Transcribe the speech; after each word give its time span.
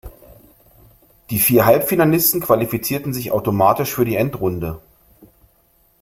Die 1.29 1.37
vier 1.37 1.67
Halbfinalisten 1.67 2.41
qualifizierten 2.41 3.13
sich 3.13 3.31
automatisch 3.31 3.93
für 3.93 4.03
die 4.03 4.15
Endrunde. 4.15 4.81